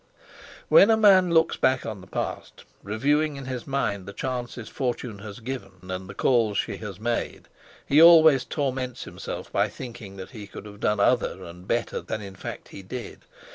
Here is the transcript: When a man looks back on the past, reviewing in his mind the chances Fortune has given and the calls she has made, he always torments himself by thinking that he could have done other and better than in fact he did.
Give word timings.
When 0.67 0.89
a 0.89 0.97
man 0.97 1.31
looks 1.31 1.57
back 1.57 1.85
on 1.85 2.01
the 2.01 2.07
past, 2.07 2.65
reviewing 2.81 3.35
in 3.35 3.45
his 3.45 3.67
mind 3.67 4.07
the 4.07 4.13
chances 4.13 4.67
Fortune 4.67 5.19
has 5.19 5.39
given 5.41 5.73
and 5.91 6.09
the 6.09 6.15
calls 6.15 6.57
she 6.57 6.77
has 6.77 6.99
made, 6.99 7.47
he 7.85 8.01
always 8.01 8.43
torments 8.43 9.03
himself 9.03 9.51
by 9.51 9.69
thinking 9.69 10.15
that 10.17 10.31
he 10.31 10.47
could 10.47 10.65
have 10.65 10.79
done 10.79 10.99
other 10.99 11.43
and 11.43 11.67
better 11.67 12.01
than 12.01 12.19
in 12.19 12.35
fact 12.35 12.69
he 12.69 12.81
did. 12.81 13.25